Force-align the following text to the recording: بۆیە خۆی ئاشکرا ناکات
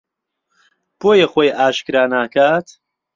بۆیە 0.99 1.27
خۆی 1.31 1.55
ئاشکرا 1.59 2.03
ناکات 2.13 2.67